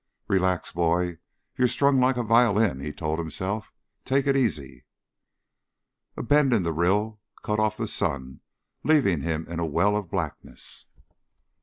[0.27, 1.19] Relax, boy,
[1.55, 3.71] you're strung like a violin, he told himself.
[4.03, 4.85] Take it easy.
[6.17, 8.39] A bend in the rill cut off the sun
[8.83, 10.87] leaving him in a well of blackness.